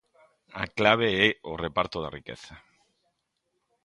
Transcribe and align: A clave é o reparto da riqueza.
A 0.63 0.65
clave 0.77 1.09
é 1.27 1.29
o 1.51 1.53
reparto 1.65 1.97
da 2.01 2.13
riqueza. 2.17 2.55